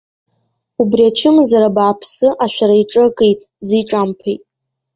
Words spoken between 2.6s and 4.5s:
иҿы акит, дзиҿамԥеит.